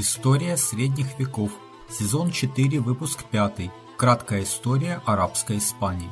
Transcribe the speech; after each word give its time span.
История 0.00 0.56
средних 0.56 1.18
веков. 1.18 1.50
Сезон 1.90 2.30
4, 2.30 2.78
выпуск 2.78 3.28
5. 3.32 3.68
Краткая 3.96 4.44
история 4.44 5.02
арабской 5.04 5.58
Испании. 5.58 6.08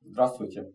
Здравствуйте. 0.00 0.72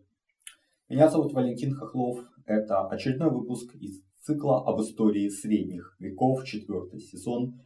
Меня 0.88 1.08
зовут 1.08 1.32
Валентин 1.32 1.74
Хохлов. 1.74 2.24
Это 2.44 2.86
очередной 2.86 3.32
выпуск 3.32 3.74
из 3.74 4.00
цикла 4.20 4.64
об 4.64 4.80
истории 4.80 5.28
средних 5.28 5.96
веков, 5.98 6.44
четвертый 6.44 7.00
сезон, 7.00 7.60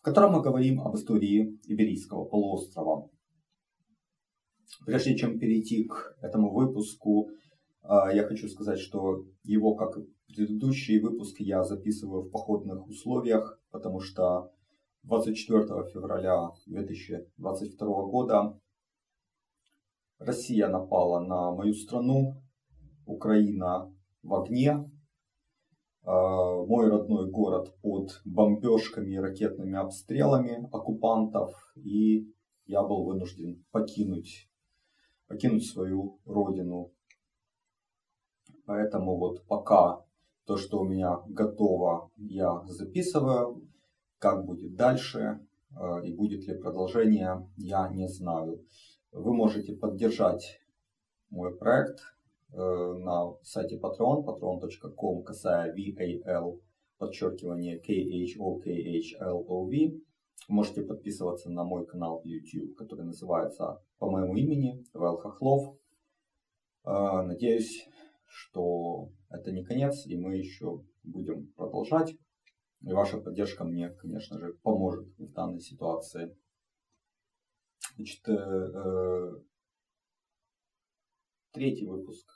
в 0.00 0.02
котором 0.02 0.32
мы 0.32 0.42
говорим 0.42 0.82
об 0.82 0.94
истории 0.94 1.58
Иберийского 1.64 2.26
полуострова. 2.26 3.08
Прежде 4.84 5.16
чем 5.16 5.38
перейти 5.38 5.84
к 5.84 6.18
этому 6.20 6.52
выпуску, 6.52 7.30
я 7.84 8.24
хочу 8.26 8.48
сказать, 8.48 8.78
что 8.78 9.24
его, 9.42 9.74
как 9.74 9.98
и 9.98 10.06
предыдущие 10.28 11.00
выпуски, 11.00 11.42
я 11.42 11.64
записываю 11.64 12.22
в 12.22 12.30
походных 12.30 12.86
условиях, 12.86 13.60
потому 13.70 14.00
что 14.00 14.52
24 15.02 15.64
февраля 15.92 16.50
2022 16.66 17.86
года 18.06 18.58
Россия 20.18 20.68
напала 20.68 21.20
на 21.20 21.50
мою 21.52 21.74
страну, 21.74 22.40
Украина 23.04 23.92
в 24.22 24.34
огне, 24.34 24.88
а, 26.04 26.64
мой 26.64 26.88
родной 26.88 27.30
город 27.30 27.74
под 27.82 28.20
бомбежками 28.24 29.14
и 29.14 29.18
ракетными 29.18 29.76
обстрелами 29.76 30.68
оккупантов, 30.72 31.52
и 31.74 32.32
я 32.66 32.82
был 32.82 33.04
вынужден 33.04 33.64
покинуть, 33.72 34.48
покинуть 35.26 35.66
свою 35.66 36.20
родину 36.24 36.92
Поэтому 38.66 39.16
вот 39.16 39.44
пока 39.46 40.04
то, 40.46 40.56
что 40.56 40.80
у 40.80 40.84
меня 40.84 41.20
готово, 41.26 42.10
я 42.16 42.62
записываю. 42.66 43.62
Как 44.18 44.44
будет 44.44 44.76
дальше 44.76 45.40
э, 45.70 46.04
и 46.04 46.14
будет 46.14 46.46
ли 46.46 46.54
продолжение, 46.54 47.48
я 47.56 47.88
не 47.88 48.08
знаю. 48.08 48.64
Вы 49.10 49.34
можете 49.34 49.74
поддержать 49.74 50.60
мой 51.30 51.56
проект 51.56 52.00
э, 52.52 52.56
на 52.56 53.34
сайте 53.42 53.78
Patreon, 53.78 54.24
patreon.com, 54.24 55.24
касая 55.24 55.74
VAL, 55.74 56.60
подчеркивание 56.98 57.80
KHOKHLOV. 57.80 60.00
Можете 60.48 60.82
подписываться 60.82 61.50
на 61.50 61.64
мой 61.64 61.86
канал 61.86 62.20
в 62.20 62.24
YouTube, 62.24 62.76
который 62.76 63.04
называется 63.04 63.80
по 63.98 64.10
моему 64.10 64.36
имени, 64.36 64.84
Вэл 64.92 65.18
Хохлов. 65.18 65.76
Э, 66.84 67.22
надеюсь, 67.22 67.88
что 68.32 69.10
это 69.28 69.52
не 69.52 69.62
конец, 69.62 70.06
и 70.06 70.16
мы 70.16 70.36
еще 70.36 70.82
будем 71.02 71.52
продолжать. 71.52 72.16
И 72.80 72.92
ваша 72.92 73.18
поддержка 73.20 73.64
мне, 73.64 73.90
конечно 73.90 74.38
же, 74.38 74.54
поможет 74.62 75.06
в 75.18 75.32
данной 75.32 75.60
ситуации. 75.60 76.34
Значит, 77.94 78.26
э, 78.28 78.32
э, 78.32 79.32
третий 81.52 81.86
выпуск 81.86 82.26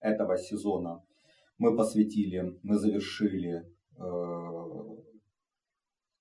этого 0.00 0.38
сезона 0.38 1.04
мы 1.58 1.76
посвятили, 1.76 2.58
мы 2.62 2.78
завершили 2.78 3.64
э, 3.96 5.11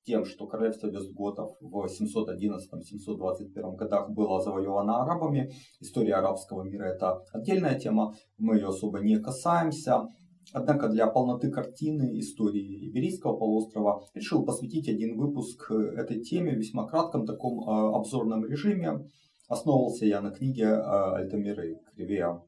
тем, 0.04 0.26
что 0.26 0.48
королевство 0.48 0.88
Вестготов 0.88 1.58
в 1.60 1.86
711-721 1.86 3.76
годах 3.76 4.10
было 4.12 4.42
завоевано 4.42 5.04
арабами. 5.04 5.52
История 5.80 6.16
арабского 6.16 6.64
мира 6.64 6.86
это 6.86 7.24
отдельная 7.34 7.80
тема, 7.80 8.16
мы 8.38 8.56
ее 8.56 8.68
особо 8.68 9.00
не 9.00 9.18
касаемся. 9.20 10.08
Однако 10.54 10.90
для 10.90 11.08
полноты 11.08 11.50
картины 11.50 12.20
истории 12.20 12.90
Иберийского 12.90 13.38
полуострова 13.38 14.04
решил 14.14 14.44
посвятить 14.44 14.90
один 14.90 15.18
выпуск 15.18 15.72
этой 15.72 16.22
теме 16.22 16.54
в 16.54 16.58
весьма 16.58 16.88
кратком 16.88 17.26
таком 17.26 17.60
э, 17.62 17.96
обзорном 17.96 18.46
режиме. 18.46 19.10
Основывался 19.48 20.06
я 20.06 20.20
на 20.22 20.32
книге 20.32 20.64
э, 20.64 21.16
Альтамира 21.16 21.64
Кривея. 21.96 22.42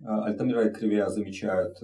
Э, 0.00 0.06
Альтамира 0.24 0.68
и 0.68 0.72
Кривея 0.72 1.06
замечают, 1.08 1.76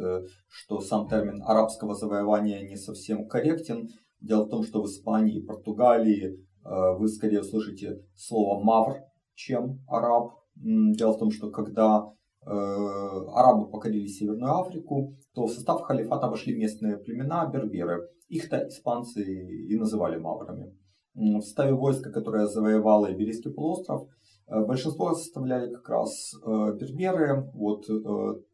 что 0.48 0.80
сам 0.80 1.06
термин 1.08 1.42
арабского 1.42 1.94
завоевания 1.94 2.66
не 2.66 2.76
совсем 2.76 3.28
корректен. 3.28 3.88
Дело 4.26 4.44
в 4.44 4.48
том, 4.48 4.64
что 4.64 4.82
в 4.82 4.86
Испании 4.86 5.36
и 5.38 5.46
Португалии 5.46 6.34
э, 6.64 6.96
вы 6.98 7.06
скорее 7.08 7.42
услышите 7.42 8.02
слово 8.16 8.60
мавр, 8.62 8.96
чем 9.34 9.84
араб. 9.86 10.32
Дело 10.56 11.12
в 11.12 11.18
том, 11.18 11.30
что 11.30 11.50
когда 11.50 12.12
э, 12.44 12.48
арабы 12.50 13.70
покорили 13.70 14.08
Северную 14.08 14.52
Африку, 14.52 15.14
то 15.32 15.46
в 15.46 15.52
состав 15.52 15.82
халифата 15.82 16.26
вошли 16.26 16.56
местные 16.56 16.96
племена 16.96 17.46
берберы. 17.46 18.08
Их-то 18.28 18.66
испанцы 18.66 19.22
и 19.22 19.76
называли 19.76 20.16
маврами. 20.16 20.76
В 21.14 21.40
составе 21.40 21.74
войска, 21.74 22.10
которое 22.10 22.46
завоевало 22.46 23.12
Иберийский 23.12 23.52
полуостров, 23.52 24.08
э, 24.48 24.64
большинство 24.64 25.14
составляли 25.14 25.72
как 25.72 25.88
раз 25.88 26.34
берберы. 26.44 27.48
Вот 27.54 27.86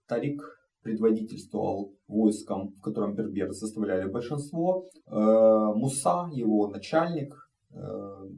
Тарик 0.06 0.42
предводительствовал 0.82 1.94
войском, 2.08 2.74
в 2.78 2.80
котором 2.80 3.14
берберы 3.14 3.52
составляли 3.52 4.10
большинство. 4.10 4.88
Э, 5.06 5.72
Муса, 5.74 6.28
его 6.32 6.68
начальник, 6.68 7.34
э, 7.70 7.76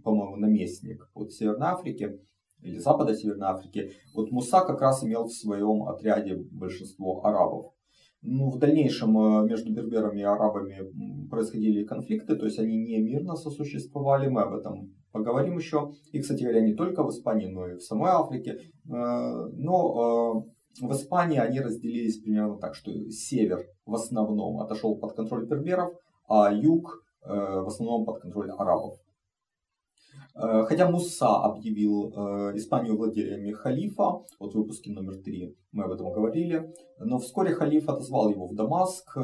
по-моему, 0.02 0.36
наместник 0.36 1.08
от 1.14 1.32
Северной 1.32 1.68
Африки 1.68 2.20
или 2.62 2.78
Запада 2.78 3.14
Северной 3.14 3.48
Африки. 3.48 3.92
Вот 4.14 4.30
Муса 4.30 4.60
как 4.60 4.80
раз 4.80 5.02
имел 5.04 5.24
в 5.24 5.32
своем 5.32 5.84
отряде 5.84 6.36
большинство 6.36 7.24
арабов. 7.24 7.72
Ну, 8.22 8.50
в 8.50 8.58
дальнейшем 8.58 9.18
э, 9.18 9.44
между 9.46 9.72
берберами 9.72 10.20
и 10.20 10.24
арабами 10.24 11.28
происходили 11.28 11.84
конфликты, 11.84 12.36
то 12.36 12.46
есть 12.46 12.58
они 12.58 12.76
не 12.76 12.98
мирно 12.98 13.36
сосуществовали, 13.36 14.28
мы 14.28 14.42
об 14.42 14.54
этом 14.54 14.94
поговорим 15.12 15.58
еще. 15.58 15.92
И, 16.12 16.20
кстати 16.20 16.42
говоря, 16.42 16.60
не 16.60 16.74
только 16.74 17.04
в 17.04 17.10
Испании, 17.10 17.46
но 17.46 17.68
и 17.68 17.76
в 17.76 17.82
самой 17.82 18.10
Африке. 18.10 18.58
Но 18.84 20.46
в 20.80 20.92
Испании 20.92 21.38
они 21.38 21.60
разделились 21.60 22.18
примерно 22.18 22.58
так, 22.58 22.74
что 22.74 22.92
север 23.10 23.66
в 23.86 23.94
основном 23.94 24.60
отошел 24.60 24.96
под 24.96 25.14
контроль 25.14 25.46
берберов, 25.46 25.94
а 26.28 26.52
юг 26.52 27.04
э, 27.22 27.28
в 27.28 27.66
основном 27.66 28.04
под 28.04 28.20
контроль 28.20 28.50
арабов. 28.50 28.98
Э, 30.34 30.64
хотя 30.64 30.90
Муса 30.90 31.36
объявил 31.42 32.12
э, 32.12 32.56
Испанию 32.56 32.96
владельцами 32.96 33.52
халифа, 33.52 34.22
вот 34.38 34.52
в 34.52 34.56
выпуске 34.56 34.90
номер 34.90 35.16
три 35.18 35.56
мы 35.72 35.84
об 35.84 35.92
этом 35.92 36.12
говорили, 36.12 36.72
но 36.98 37.18
вскоре 37.18 37.54
халиф 37.54 37.88
отозвал 37.88 38.30
его 38.30 38.46
в 38.48 38.54
Дамаск 38.54 39.16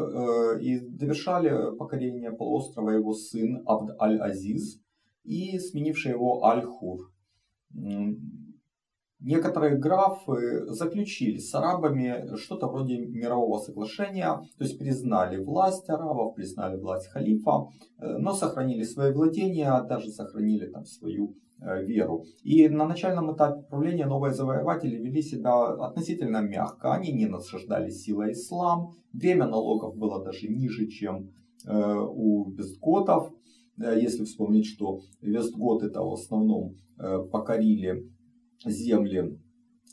и 0.61 0.81
довершали 0.81 1.77
покорение 1.77 2.33
полуострова 2.33 2.91
его 2.91 3.15
сын 3.15 3.63
Абд 3.67 4.01
аль-Азиз 4.01 4.81
и 5.25 5.59
сменивший 5.59 6.13
его 6.13 6.45
Аль-Хур. 6.45 7.11
Некоторые 9.21 9.77
графы 9.77 10.65
заключили 10.69 11.37
с 11.37 11.55
арабами 11.55 12.35
что-то 12.37 12.69
вроде 12.69 12.99
мирового 12.99 13.59
соглашения, 13.59 14.41
то 14.57 14.65
есть 14.65 14.79
признали 14.79 15.37
власть 15.37 15.91
арабов, 15.91 16.35
признали 16.35 16.81
власть 16.81 17.09
халифа, 17.09 17.67
э, 17.99 18.17
но 18.17 18.33
сохранили 18.33 18.83
свои 18.83 19.13
владения, 19.13 19.83
даже 19.83 20.09
сохранили 20.09 20.67
там 20.69 20.87
свою 20.87 21.35
э, 21.61 21.85
веру. 21.85 22.25
И 22.43 22.67
на 22.71 22.87
начальном 22.87 23.35
этапе 23.35 23.63
правления 23.69 24.07
новые 24.07 24.33
завоеватели 24.33 24.97
вели 24.97 25.21
себя 25.21 25.67
относительно 25.67 26.41
мягко. 26.41 26.95
Они 26.95 27.13
не 27.13 27.27
насаждали 27.27 27.91
силой 27.91 28.33
ислам, 28.33 28.95
время 29.13 29.47
налогов 29.47 29.99
было 29.99 30.25
даже 30.25 30.49
ниже, 30.49 30.87
чем 30.87 31.29
э, 31.67 31.71
у 31.71 32.51
вестготов. 32.53 33.31
Если 33.77 34.25
вспомнить, 34.25 34.67
что 34.67 35.01
вестготы-то 35.23 36.03
в 36.03 36.13
основном 36.13 36.75
покорили 37.33 38.11
земли 38.65 39.39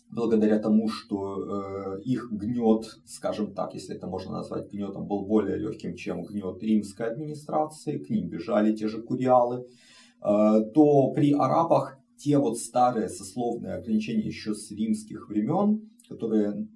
благодаря 0.09 0.59
тому, 0.59 0.87
что 0.87 1.97
э, 1.97 2.01
их 2.03 2.29
гнет, 2.31 2.85
скажем 3.05 3.53
так, 3.53 3.73
если 3.73 3.95
это 3.95 4.07
можно 4.07 4.31
назвать 4.31 4.71
гнетом, 4.71 5.07
был 5.07 5.25
более 5.25 5.57
легким, 5.57 5.95
чем 5.95 6.23
гнет 6.23 6.61
римской 6.63 7.11
администрации, 7.11 7.97
к 7.97 8.09
ним 8.09 8.29
бежали 8.29 8.75
те 8.75 8.87
же 8.87 9.01
куриалы, 9.01 9.57
э, 9.59 10.61
то 10.73 11.11
при 11.11 11.33
арабах 11.33 11.99
те 12.17 12.37
вот 12.37 12.57
старые 12.57 13.09
сословные 13.09 13.75
ограничения 13.75 14.25
еще 14.25 14.53
с 14.53 14.71
римских 14.71 15.29
времен, 15.29 15.89
которые 16.09 16.67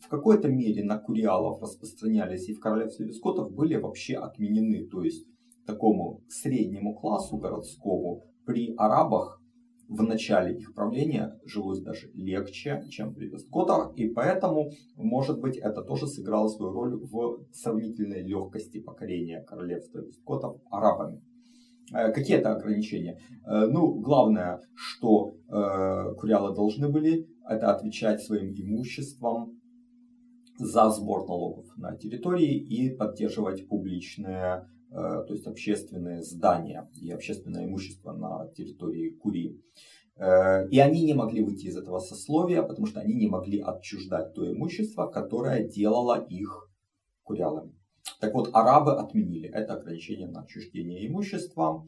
в 0.00 0.08
какой-то 0.08 0.48
мере 0.48 0.84
на 0.84 0.98
куриалов 0.98 1.60
распространялись 1.60 2.48
и 2.48 2.54
в 2.54 2.60
королевстве 2.60 3.06
вискотов, 3.06 3.52
были 3.52 3.74
вообще 3.76 4.14
отменены. 4.14 4.86
То 4.86 5.02
есть 5.02 5.26
такому 5.66 6.22
среднему 6.28 6.94
классу 6.94 7.38
городскому 7.38 8.24
при 8.44 8.72
арабах 8.76 9.42
в 9.88 10.02
начале 10.02 10.56
их 10.58 10.74
правления 10.74 11.38
жилось 11.44 11.80
даже 11.80 12.10
легче, 12.14 12.84
чем 12.90 13.14
при 13.14 13.28
Вестготах, 13.28 13.92
и 13.96 14.08
поэтому, 14.08 14.70
может 14.96 15.40
быть, 15.40 15.56
это 15.56 15.82
тоже 15.82 16.06
сыграло 16.06 16.48
свою 16.48 16.72
роль 16.72 16.96
в 16.96 17.44
сравнительной 17.52 18.22
легкости 18.22 18.80
покорения 18.80 19.42
королевства 19.42 19.98
Вестготов 19.98 20.60
арабами. 20.70 21.22
Э, 21.92 22.12
какие 22.12 22.36
это 22.36 22.52
ограничения? 22.52 23.20
Э, 23.44 23.66
ну, 23.66 23.94
главное, 24.00 24.60
что 24.74 25.36
э, 25.48 26.14
курялы 26.18 26.54
должны 26.54 26.88
были, 26.88 27.28
это 27.48 27.72
отвечать 27.72 28.20
своим 28.22 28.52
имуществом 28.54 29.60
за 30.58 30.90
сбор 30.90 31.28
налогов 31.28 31.66
на 31.76 31.96
территории 31.96 32.56
и 32.56 32.90
поддерживать 32.90 33.68
публичные, 33.68 34.66
то 34.96 35.26
есть 35.28 35.46
общественные 35.46 36.22
здания 36.22 36.88
и 37.02 37.10
общественное 37.10 37.66
имущество 37.66 38.12
на 38.12 38.48
территории 38.56 39.10
Курии. 39.10 39.60
И 40.18 40.78
они 40.78 41.04
не 41.04 41.12
могли 41.12 41.42
выйти 41.42 41.66
из 41.66 41.76
этого 41.76 41.98
сословия, 41.98 42.62
потому 42.62 42.86
что 42.86 43.00
они 43.00 43.14
не 43.14 43.26
могли 43.26 43.60
отчуждать 43.60 44.32
то 44.32 44.50
имущество, 44.50 45.06
которое 45.06 45.68
делало 45.68 46.26
их 46.26 46.70
курялами. 47.22 47.74
Так 48.20 48.32
вот, 48.32 48.48
арабы 48.54 48.96
отменили 48.96 49.50
это 49.50 49.74
ограничение 49.74 50.28
на 50.28 50.40
отчуждение 50.40 51.06
имущества. 51.06 51.86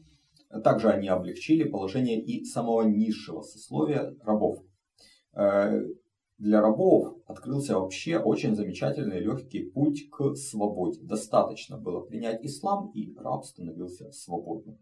Также 0.63 0.89
они 0.89 1.07
облегчили 1.07 1.63
положение 1.63 2.21
и 2.21 2.45
самого 2.45 2.83
низшего 2.83 3.41
сословия 3.41 4.15
рабов. 4.21 4.63
Для 6.39 6.61
рабов 6.61 7.17
открылся 7.27 7.79
вообще 7.79 8.17
очень 8.17 8.55
замечательный 8.55 9.19
легкий 9.19 9.63
путь 9.69 10.09
к 10.09 10.35
свободе. 10.35 10.99
Достаточно 11.01 11.77
было 11.77 12.01
принять 12.01 12.43
ислам, 12.43 12.91
и 12.95 13.13
раб 13.17 13.45
становился 13.45 14.11
свободным. 14.11 14.79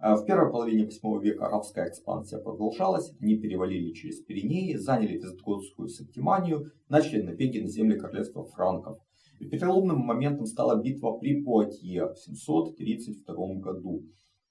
Э, 0.00 0.14
в 0.16 0.24
первой 0.24 0.50
половине 0.50 0.86
8 0.86 1.22
века 1.22 1.46
арабская 1.46 1.88
экспансия 1.88 2.38
продолжалась, 2.38 3.12
они 3.20 3.36
перевалили 3.36 3.92
через 3.92 4.20
Пиренеи, 4.22 4.74
заняли 4.74 5.18
Вестготскую 5.18 5.88
Септиманию, 5.88 6.72
начали 6.88 7.22
набеги 7.22 7.60
на 7.60 7.68
земли 7.68 7.96
королевства 7.96 8.44
франков– 8.44 8.98
и 9.42 9.46
переломным 9.48 9.98
моментом 9.98 10.46
стала 10.46 10.80
битва 10.80 11.18
при 11.18 11.42
Пуатье 11.42 12.12
в 12.12 12.16
732 12.16 13.54
году. 13.54 14.04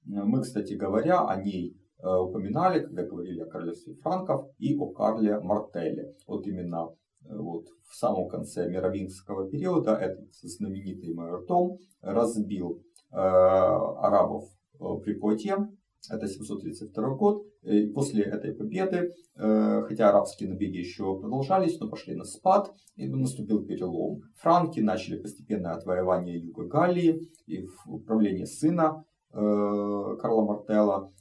Мы, 0.03 0.41
кстати 0.41 0.73
говоря, 0.73 1.21
о 1.21 1.41
ней 1.41 1.77
упоминали, 2.07 2.83
когда 2.83 3.03
говорили 3.03 3.41
о 3.41 3.45
королевстве 3.45 3.95
франков 3.95 4.47
и 4.57 4.75
о 4.77 4.91
Карле 4.91 5.39
Мартеле. 5.39 6.15
Вот 6.27 6.45
именно 6.47 6.89
э, 7.25 7.35
вот 7.35 7.65
в 7.89 7.95
самом 7.95 8.27
конце 8.27 8.69
мировингского 8.69 9.49
периода 9.49 9.95
этот 9.95 10.33
знаменитый 10.41 11.13
майор 11.13 11.45
Том 11.45 11.77
разбил 12.01 12.81
э, 13.11 13.15
арабов 13.15 14.45
э, 14.79 14.85
при 15.03 15.13
Пуатье 15.13 15.69
это 16.09 16.27
732 16.27 17.15
год. 17.15 17.45
И 17.61 17.87
после 17.87 18.23
этой 18.23 18.53
победы, 18.53 19.13
э, 19.35 19.83
хотя 19.87 20.09
арабские 20.09 20.49
набеги 20.49 20.77
еще 20.77 21.19
продолжались, 21.19 21.79
но 21.79 21.89
пошли 21.89 22.15
на 22.15 22.23
спад, 22.23 22.73
и 22.95 23.07
наступил 23.07 23.63
перелом. 23.63 24.21
Франки 24.37 24.79
начали 24.79 25.21
постепенное 25.21 25.73
отвоевание 25.73 26.39
Юга 26.39 26.65
Галлии 26.65 27.21
и 27.45 27.61
в 27.61 27.93
управлении 27.93 28.45
сына 28.45 29.03
э, 29.31 29.35
Карла 29.35 30.41
Мартелла, 30.43 31.11
э, 31.11 31.20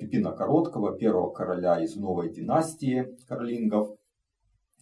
Пипина 0.00 0.32
Короткого, 0.32 0.96
первого 0.96 1.30
короля 1.30 1.82
из 1.82 1.96
новой 1.96 2.32
династии 2.32 3.16
Карлингов. 3.26 3.96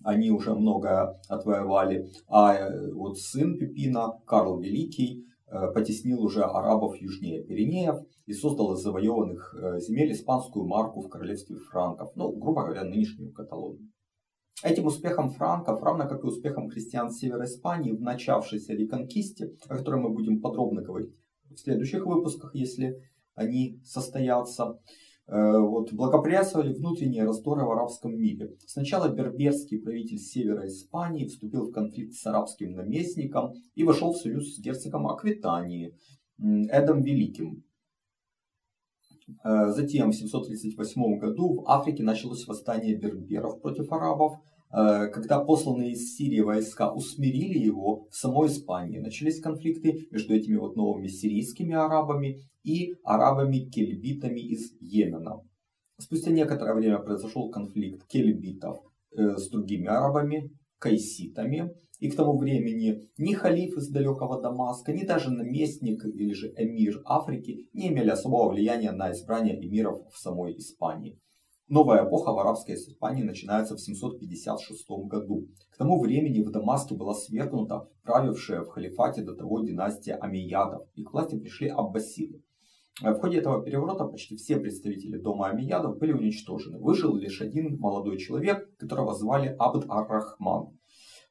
Они 0.05 0.31
уже 0.31 0.55
много 0.55 1.21
отвоевали. 1.29 2.11
А 2.29 2.71
вот 2.93 3.19
сын 3.19 3.59
Пипина, 3.59 4.21
Карл 4.27 4.61
Великий, 4.61 5.27
Э, 5.49 5.71
потеснил 5.73 6.25
уже 6.25 6.43
арабов 6.43 6.97
южнее 6.97 7.45
Пиренеев 7.45 8.01
и 8.27 8.33
создал 8.33 8.75
из 8.75 8.81
завоеванных 8.81 9.55
э, 9.55 9.79
земель 9.79 10.11
испанскую 10.11 10.67
марку 10.67 11.03
в 11.03 11.09
королевстве 11.09 11.57
франков, 11.57 12.11
ну, 12.17 12.33
грубо 12.33 12.65
говоря, 12.65 12.83
нынешнюю 12.83 13.33
Каталонию. 13.33 13.89
Этим 14.65 14.87
успехом 14.87 15.31
франков, 15.31 15.83
равно 15.85 16.09
как 16.09 16.25
и 16.25 16.27
успехом 16.27 16.69
христиан 16.69 17.13
севера 17.13 17.45
Испании 17.45 17.93
в 17.93 18.01
начавшейся 18.01 18.73
реконкисте, 18.73 19.53
о 19.69 19.77
которой 19.77 20.01
мы 20.01 20.11
будем 20.11 20.41
подробно 20.41 20.83
говорить 20.83 21.15
в 21.45 21.57
следующих 21.57 22.05
выпусках, 22.07 22.53
если 22.57 23.01
они 23.37 23.81
состоятся, 23.85 24.81
Э, 25.29 25.59
вот, 25.59 25.93
благоприятствовали 25.93 26.73
внутренние 26.73 27.25
раздоры 27.25 27.65
в 27.65 27.71
арабском 27.73 28.17
мире. 28.17 28.57
Сначала 28.65 29.09
берберский 29.09 29.81
правитель 29.81 30.19
севера 30.19 30.69
Испании 30.69 31.27
вступил 31.27 31.67
в 31.67 31.73
конфликт 31.73 32.15
с 32.15 32.25
арабским 32.27 32.75
наместником 32.75 33.53
и 33.75 33.83
вошел 33.83 34.13
в 34.13 34.19
союз 34.19 34.55
с 34.55 34.61
герцогом 34.61 35.09
Аквитании 35.09 35.97
Эдом 36.39 37.03
Великим. 37.03 37.65
Э, 39.43 39.73
затем 39.73 40.13
в 40.13 40.15
738 40.15 41.19
году 41.19 41.55
в 41.55 41.69
Африке 41.69 42.05
началось 42.05 42.47
восстание 42.47 42.95
берберов 42.95 43.61
против 43.61 43.91
арабов, 43.91 44.35
когда 44.71 45.41
посланные 45.41 45.93
из 45.93 46.17
Сирии 46.17 46.41
войска 46.41 46.93
усмирили 46.93 47.59
его, 47.59 48.09
в 48.11 48.15
самой 48.15 48.49
Испании 48.49 48.99
начались 48.99 49.41
конфликты 49.41 50.09
между 50.11 50.35
этими 50.35 50.57
вот 50.57 50.77
новыми 50.77 51.07
сирийскими 51.07 51.75
арабами 51.75 52.43
и 52.65 52.95
арабами-кельбитами 53.05 54.41
из 54.41 54.73
Йемена. 54.81 55.41
Спустя 55.99 56.31
некоторое 56.31 56.75
время 56.75 56.99
произошел 56.99 57.49
конфликт 57.49 58.07
кельбитов 58.07 58.79
э, 59.17 59.37
с 59.37 59.49
другими 59.49 59.87
арабами, 59.87 60.51
кайситами. 60.79 61.75
И 61.99 62.11
к 62.11 62.17
тому 62.17 62.37
времени 62.37 63.09
ни 63.17 63.33
халиф 63.33 63.79
из 63.79 63.89
далекого 63.89 64.43
Дамаска, 64.43 64.93
ни 64.93 65.07
даже 65.07 65.31
наместник 65.31 66.05
или 66.05 66.35
же 66.35 66.53
эмир 66.59 67.01
Африки 67.07 67.69
не 67.73 67.89
имели 67.89 68.11
особого 68.11 68.51
влияния 68.51 68.93
на 68.93 69.13
избрание 69.13 69.57
эмиров 69.57 70.03
в 70.13 70.19
самой 70.19 70.59
Испании. 70.59 71.19
Новая 71.69 72.07
эпоха 72.07 72.33
в 72.33 72.39
арабской 72.39 72.77
Испании 72.77 73.25
начинается 73.25 73.75
в 73.75 73.81
756 73.81 74.89
году. 75.09 75.49
К 75.73 75.79
тому 75.79 76.01
времени 76.01 76.41
в 76.41 76.53
Дамаске 76.53 76.95
была 76.95 77.13
свергнута 77.13 77.89
правившая 78.05 78.61
в 78.61 78.69
халифате 78.69 79.23
до 79.23 79.35
того 79.35 79.65
династия 79.65 80.15
Амиядов, 80.15 80.87
и 80.95 81.03
к 81.03 81.13
власти 81.13 81.37
пришли 81.37 81.67
аббасиды. 81.69 82.41
В 83.01 83.15
ходе 83.15 83.39
этого 83.39 83.65
переворота 83.65 84.05
почти 84.05 84.37
все 84.37 84.61
представители 84.61 85.19
дома 85.19 85.49
Амиядов 85.49 85.99
были 85.99 86.13
уничтожены. 86.13 86.79
Выжил 86.79 87.17
лишь 87.17 87.43
один 87.43 87.81
молодой 87.81 88.19
человек, 88.19 88.75
которого 88.77 89.13
звали 89.15 89.57
Абд 89.59 89.91
ар-Рахман. 89.91 90.79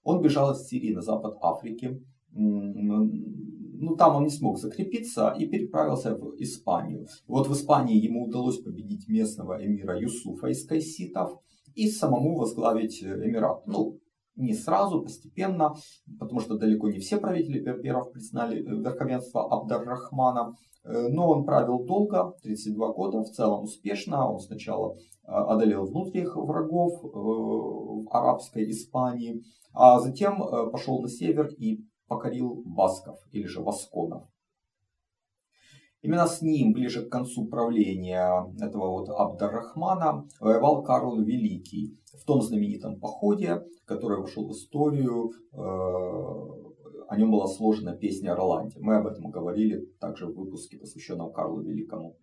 Он 0.04 0.22
бежал 0.22 0.52
из 0.52 0.68
Сирии 0.68 0.94
на 0.94 1.02
запад 1.02 1.38
Африки, 1.42 2.04
ну, 2.36 3.96
там 3.98 4.16
он 4.16 4.24
не 4.24 4.30
смог 4.30 4.60
закрепиться 4.60 5.36
и 5.38 5.48
переправился 5.48 6.16
в 6.16 6.36
Испанию. 6.38 7.08
Вот 7.28 7.48
в 7.48 7.54
Испании 7.54 7.98
ему 7.98 8.26
удалось 8.26 8.60
победить 8.60 9.08
местного 9.08 9.64
эмира 9.66 10.00
Юсуфа 10.00 10.48
из 10.48 10.66
кайситов 10.66 11.40
и 11.76 11.90
самому 11.90 12.38
возглавить 12.38 13.04
эмират. 13.04 13.66
Ну, 13.68 14.00
не 14.36 14.54
сразу, 14.54 15.02
постепенно, 15.02 15.76
потому 16.20 16.42
что 16.42 16.58
далеко 16.58 16.90
не 16.90 17.00
все 17.00 17.18
правители 17.18 17.60
берберов 17.60 18.12
признали 18.12 18.62
верховенство 18.62 19.48
Абдар-Рахмана. 19.50 20.56
Э, 20.84 21.08
но 21.10 21.30
он 21.30 21.46
правил 21.46 21.84
долго, 21.86 22.34
32 22.44 22.94
года, 22.94 23.24
в 23.24 23.30
целом 23.32 23.64
успешно. 23.64 24.30
Он 24.30 24.40
сначала 24.40 24.96
э, 24.96 24.98
одолел 25.28 25.86
внутренних 25.86 26.36
врагов 26.36 27.04
э, 27.04 27.08
в 27.08 28.08
арабской 28.12 28.70
Испании, 28.70 29.44
а 29.74 30.00
затем 30.00 30.42
пошел 30.72 31.02
на 31.02 31.10
север 31.10 31.50
и 31.58 31.84
покорил 32.08 32.62
басков 32.66 33.20
или 33.32 33.46
же 33.46 33.62
васконов. 33.62 34.24
Именно 36.06 36.28
с 36.28 36.42
ним, 36.44 36.74
ближе 36.74 37.04
к 37.04 37.10
концу 37.10 37.48
правления 37.48 38.54
этого 38.62 38.92
вот 38.92 39.10
Абдаррахмана, 39.10 40.28
воевал 40.40 40.84
Карл 40.84 41.20
Великий 41.20 41.98
в 42.14 42.24
том 42.26 42.44
знаменитом 42.44 43.00
походе, 43.00 43.64
который 43.86 44.20
вошел 44.20 44.48
в 44.48 44.52
историю. 44.52 45.32
Э, 45.52 46.66
о 47.08 47.18
нем 47.18 47.32
была 47.32 47.48
сложена 47.48 47.96
песня 47.96 48.34
о 48.34 48.36
Роланде. 48.36 48.78
Мы 48.80 48.98
об 48.98 49.08
этом 49.08 49.32
говорили 49.32 49.86
также 50.00 50.28
в 50.28 50.36
выпуске, 50.36 50.78
посвященном 50.78 51.34
Карлу 51.34 51.62
Великому. 51.62 52.18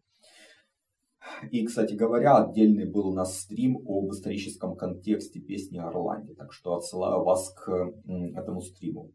И, 1.51 1.65
кстати 1.65 1.95
говоря, 1.95 2.37
отдельный 2.37 2.89
был 2.89 3.09
у 3.09 3.13
нас 3.13 3.41
стрим 3.41 3.83
об 3.87 4.13
историческом 4.13 4.77
контексте 4.77 5.41
песни 5.41 5.79
о 5.79 5.89
Орланде. 5.89 6.35
Так 6.35 6.53
что 6.53 6.77
отсылаю 6.77 7.25
вас 7.25 7.51
к 7.51 7.93
этому 8.35 8.61
стриму. 8.61 9.11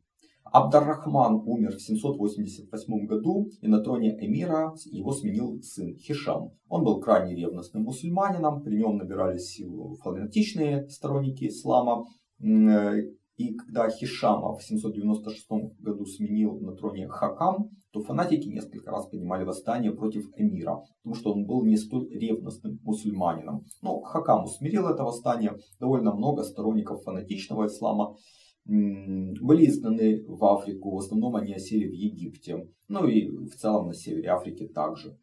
Абдаррахман 0.51 1.41
умер 1.45 1.77
в 1.77 1.81
788 1.81 3.05
году, 3.05 3.49
и 3.61 3.67
на 3.67 3.81
троне 3.81 4.17
эмира 4.19 4.73
его 4.85 5.11
сменил 5.11 5.61
сын 5.61 5.95
Хишам. 5.95 6.51
Он 6.69 6.83
был 6.83 6.99
крайне 6.99 7.35
ревностным 7.35 7.83
мусульманином, 7.83 8.63
при 8.63 8.77
нем 8.77 8.97
набирались 8.97 9.49
силу 9.49 9.95
фанатичные 10.03 10.87
сторонники 10.89 11.47
ислама. 11.47 12.05
И 12.39 13.53
когда 13.53 13.87
Хишама 13.89 14.57
в 14.57 14.63
796 14.63 15.47
году 15.79 16.05
сменил 16.05 16.59
на 16.59 16.75
троне 16.75 17.07
Хакам, 17.07 17.69
то 17.91 18.01
фанатики 18.01 18.47
несколько 18.47 18.89
раз 18.89 19.07
поднимали 19.07 19.43
восстание 19.43 19.91
против 19.91 20.25
эмира, 20.35 20.81
потому 21.03 21.15
что 21.15 21.33
он 21.33 21.45
был 21.45 21.63
не 21.63 21.77
столь 21.77 22.09
ревностным 22.09 22.79
мусульманином. 22.83 23.63
Но 23.83 24.01
Хакам 24.01 24.45
усмирил 24.45 24.87
это 24.87 25.03
восстание, 25.03 25.55
довольно 25.79 26.15
много 26.15 26.43
сторонников 26.43 27.03
фанатичного 27.03 27.67
ислама 27.67 28.15
были 28.67 29.65
изгнаны 29.67 30.25
в 30.27 30.43
Африку, 30.43 30.91
в 30.91 30.99
основном 30.99 31.35
они 31.35 31.53
осели 31.53 31.87
в 31.87 31.93
Египте, 31.93 32.67
ну 32.89 33.07
и 33.07 33.29
в 33.29 33.55
целом 33.55 33.87
на 33.87 33.93
севере 33.93 34.29
Африки 34.29 34.67
также. 34.67 35.17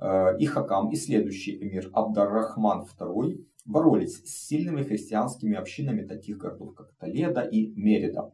Э, 0.00 0.36
и 0.38 0.46
Хакам, 0.46 0.90
и 0.90 0.96
следующий 0.96 1.62
эмир 1.62 1.90
Абдар-Рахман 1.92 2.86
II 2.98 3.44
боролись 3.66 4.22
с 4.24 4.46
сильными 4.46 4.82
христианскими 4.82 5.56
общинами 5.56 6.06
таких 6.06 6.38
городов, 6.38 6.74
как 6.74 6.94
Толедо 6.98 7.42
и 7.42 7.72
Мерида. 7.74 8.32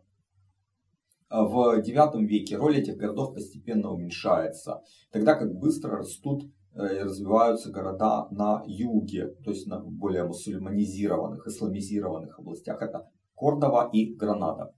В 1.30 1.80
IX 1.80 2.24
веке 2.24 2.56
роль 2.56 2.76
этих 2.76 2.96
городов 2.98 3.34
постепенно 3.34 3.90
уменьшается, 3.90 4.82
тогда 5.10 5.34
как 5.34 5.54
быстро 5.54 5.96
растут 5.96 6.44
э, 6.74 6.98
и 6.98 7.00
развиваются 7.00 7.70
города 7.72 8.28
на 8.30 8.62
юге, 8.66 9.28
то 9.42 9.50
есть 9.50 9.66
на 9.66 9.80
более 9.80 10.24
мусульманизированных, 10.24 11.46
исламизированных 11.46 12.38
областях. 12.38 12.80
Это 12.82 13.08
Кордова 13.34 13.90
и 13.92 14.14
Гранада. 14.14 14.74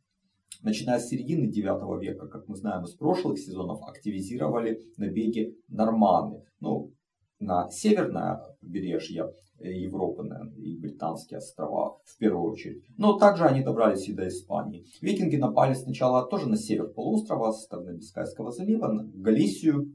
начиная 0.63 0.99
с 0.99 1.09
середины 1.09 1.47
9 1.47 2.03
века, 2.03 2.27
как 2.27 2.49
мы 2.49 2.57
знаем 2.57 2.85
из 2.85 2.95
прошлых 2.95 3.39
сезонов, 3.39 3.83
активизировали 3.87 4.81
набеги 4.97 5.57
норманы. 5.69 6.43
Ну, 6.61 6.93
на 7.39 7.69
северное 7.71 8.41
побережье 8.61 9.35
Европы 9.59 10.23
наверное, 10.25 10.57
и 10.57 10.77
британские 10.77 11.39
острова 11.39 11.99
в 12.05 12.19
первую 12.19 12.51
очередь. 12.51 12.85
Но 12.97 13.19
также 13.19 13.45
они 13.45 13.63
добрались 13.63 14.09
и 14.09 14.13
до 14.13 14.27
Испании. 14.29 14.85
Викинги 15.01 15.37
напали 15.37 15.75
сначала 15.75 16.27
тоже 16.27 16.49
на 16.49 16.57
север 16.57 16.89
полуострова, 16.89 17.53
со 17.53 17.63
стороны 17.63 17.97
Бискайского 17.97 18.51
залива, 18.51 18.89
на 18.89 19.05
Галисию, 19.05 19.93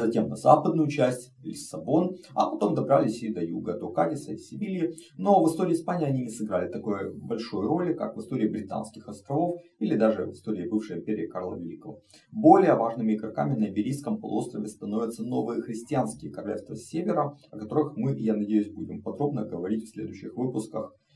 затем 0.00 0.28
на 0.28 0.36
западную 0.36 0.88
часть, 0.88 1.32
Лиссабон, 1.42 2.16
а 2.34 2.50
потом 2.50 2.74
добрались 2.74 3.22
и 3.22 3.32
до 3.32 3.42
юга, 3.42 3.78
до 3.78 3.88
Кадиса 3.88 4.32
и 4.32 4.38
Севильи. 4.38 4.94
Но 5.16 5.42
в 5.42 5.48
истории 5.48 5.74
Испании 5.74 6.06
они 6.06 6.22
не 6.22 6.30
сыграли 6.30 6.70
такой 6.70 7.12
большой 7.14 7.66
роли, 7.66 7.92
как 7.92 8.16
в 8.16 8.20
истории 8.20 8.48
Британских 8.48 9.08
островов 9.08 9.60
или 9.78 9.96
даже 9.96 10.26
в 10.26 10.32
истории 10.32 10.68
бывшей 10.68 10.98
империи 10.98 11.26
Карла 11.26 11.56
Великого. 11.56 12.00
Более 12.30 12.74
важными 12.74 13.14
игроками 13.14 13.58
на 13.58 13.68
Иберийском 13.68 14.18
полуострове 14.18 14.68
становятся 14.68 15.24
новые 15.24 15.62
христианские 15.62 16.32
королевства 16.32 16.76
севера, 16.76 17.36
о 17.50 17.58
которых 17.58 17.96
мы, 17.96 18.16
я 18.16 18.34
надеюсь, 18.34 18.70
будем 18.70 19.02
подробно 19.02 19.44
говорить 19.44 19.84
в 19.84 19.92
следующих 19.92 20.36
выпусках 20.36 20.92
а, 20.92 21.11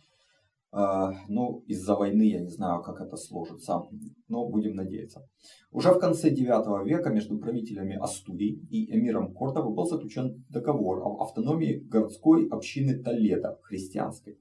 ну, 0.73 1.62
из-за 1.66 1.94
войны 1.94 2.23
я 2.23 2.40
не 2.40 2.50
знаю, 2.50 2.82
как 2.82 3.00
это 3.00 3.16
сложится, 3.16 3.82
но 4.28 4.49
будем 4.49 4.75
надеяться. 4.75 5.26
Уже 5.70 5.92
в 5.92 5.99
конце 5.99 6.30
9 6.30 6.87
века 6.87 7.11
между 7.11 7.38
правителями 7.38 7.96
Астурии 7.96 8.61
и 8.70 8.94
эмиром 8.94 9.32
Кордовы 9.32 9.75
был 9.75 9.87
заключен 9.87 10.44
договор 10.50 10.99
об 10.99 11.23
автономии 11.23 11.82
городской 11.88 12.49
общины 12.49 13.02
Толедо, 13.02 13.58
христианской. 13.62 14.38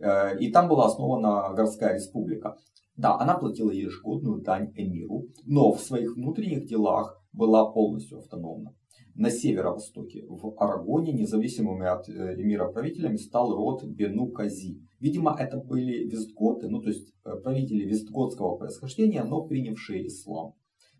Э, 0.00 0.38
и 0.38 0.50
там 0.50 0.68
была 0.68 0.86
основана 0.86 1.54
городская 1.54 1.94
республика. 1.94 2.56
Да, 2.96 3.18
она 3.18 3.38
платила 3.38 3.70
ежегодную 3.70 4.42
дань 4.42 4.72
эмиру, 4.74 5.26
но 5.44 5.72
в 5.72 5.80
своих 5.80 6.16
внутренних 6.16 6.66
делах 6.66 7.22
была 7.32 7.70
полностью 7.70 8.18
автономна 8.18 8.74
на 9.18 9.30
северо-востоке, 9.30 10.24
в 10.28 10.54
Арагоне, 10.58 11.12
независимыми 11.12 11.86
от 11.86 12.08
э, 12.08 12.40
эмира 12.40 12.68
правителями 12.68 13.16
стал 13.16 13.52
род 13.52 13.84
Бену 13.84 14.28
Кази. 14.28 14.80
Видимо, 15.00 15.36
это 15.36 15.58
были 15.58 16.08
вестготы, 16.08 16.68
ну 16.68 16.80
то 16.80 16.90
есть 16.90 17.12
э, 17.24 17.34
правители 17.42 17.84
вестготского 17.84 18.56
происхождения, 18.56 19.24
но 19.24 19.42
принявшие 19.42 20.06
ислам. 20.06 20.54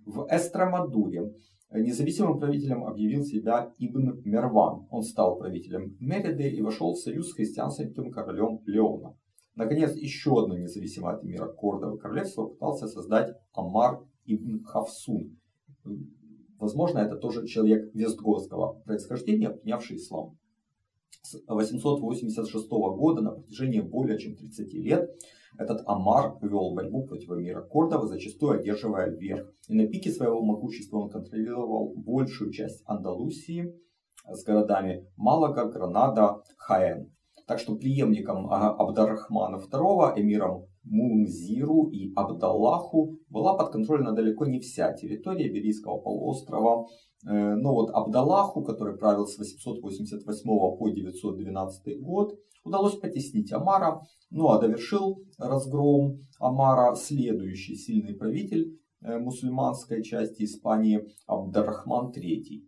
В 0.05 0.27
Эстрамадуре 0.31 1.33
независимым 1.71 2.41
правителем 2.41 2.85
объявил 2.85 3.23
себя 3.23 3.73
Ибн 3.79 4.21
Мерван. 4.25 4.89
Он 4.91 5.03
стал 5.03 5.39
правителем 5.39 5.97
Мериды 6.01 6.51
и 6.51 6.61
вошел 6.61 6.95
в 6.95 6.99
союз 6.99 7.31
с 7.31 7.35
христианским 7.35 8.11
королем 8.11 8.63
Леона. 8.67 9.17
Наконец, 9.55 9.95
еще 9.95 10.43
одно 10.43 10.59
независимое 10.59 11.15
от 11.15 11.23
мира 11.23 11.47
Кордово 11.47 11.97
королевство 11.99 12.47
пытался 12.47 12.89
создать 12.89 13.37
Амар 13.53 14.01
Ибн 14.25 14.65
Хавсун 14.65 15.39
Возможно, 16.59 16.99
это 16.99 17.17
тоже 17.17 17.47
человек 17.47 17.95
вестготского 17.95 18.81
происхождения, 18.85 19.51
принявший 19.51 19.97
ислам. 19.97 20.37
С 21.23 21.41
886 21.47 22.69
года 22.69 23.23
на 23.23 23.33
протяжении 23.33 23.81
более 23.81 24.19
чем 24.19 24.37
30 24.37 24.73
лет 24.75 25.11
этот 25.57 25.83
Амар 25.87 26.39
вел 26.43 26.75
борьбу 26.75 27.07
против 27.07 27.31
мира 27.31 27.63
Кордова, 27.63 28.07
зачастую 28.07 28.61
одерживая 28.61 29.11
верх. 29.11 29.53
И 29.69 29.75
на 29.75 29.87
пике 29.87 30.11
своего 30.11 30.43
могущества 30.43 30.99
он 30.99 31.11
контролировал 31.11 31.95
большую 31.97 32.53
часть 32.53 32.83
Андалусии 32.87 33.75
с 34.27 34.45
городами 34.45 35.07
Малага, 35.17 35.65
Гранада, 35.65 36.43
Хаэн. 36.57 37.13
Так 37.47 37.61
что 37.61 37.77
преемником 37.77 38.51
Абдаррахмана 38.51 39.57
II, 39.57 40.21
эмиром 40.21 40.67
Мунзиру 40.91 41.89
и 41.91 42.13
Абдаллаху 42.15 43.19
была 43.29 43.57
подконтрольна 43.57 44.13
далеко 44.13 44.47
не 44.47 44.61
вся 44.61 44.93
территория 44.93 45.49
Берийского 45.49 45.99
полуострова. 45.99 46.87
Э, 47.27 47.55
но 47.55 47.75
вот 47.75 47.91
Абдаллаху, 47.91 48.63
который 48.63 48.97
правил 48.97 49.27
с 49.27 49.39
888 49.39 50.43
по 50.79 50.89
912 50.89 52.01
год, 52.01 52.39
удалось 52.65 52.97
потеснить 52.97 53.53
Амара, 53.53 54.01
ну 54.31 54.49
а 54.49 54.59
довершил 54.61 55.23
разгром 55.39 56.27
Амара 56.39 56.95
следующий 56.95 57.77
сильный 57.77 58.15
правитель 58.15 58.79
э, 59.03 59.19
мусульманской 59.19 60.03
части 60.03 60.45
Испании 60.45 61.07
Абдаррахман 61.27 62.11
III. 62.11 62.63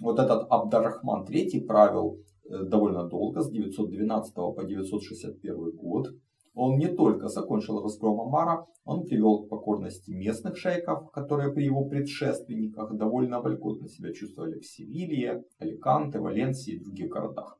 Вот 0.00 0.18
этот 0.18 0.46
Абдаррахман 0.50 1.24
III 1.24 1.66
правил 1.66 2.18
э, 2.44 2.64
довольно 2.64 3.08
долго, 3.08 3.42
с 3.42 3.50
912 3.50 4.34
по 4.34 4.64
961 4.64 5.76
год. 5.76 6.08
Он 6.54 6.78
не 6.78 6.88
только 6.88 7.28
закончил 7.28 7.82
разгром 7.82 8.20
Амара, 8.20 8.66
он 8.84 9.04
привел 9.04 9.42
к 9.44 9.48
покорности 9.48 10.12
местных 10.12 10.56
шейхов, 10.56 11.10
которые 11.10 11.52
при 11.52 11.64
его 11.64 11.84
предшественниках 11.84 12.96
довольно 12.96 13.40
вольготно 13.40 13.88
себя 13.88 14.12
чувствовали 14.12 14.60
в 14.60 14.66
Севилье, 14.66 15.44
Аликанте, 15.58 16.20
Валенсии 16.20 16.74
и 16.74 16.80
других 16.80 17.08
городах. 17.08 17.58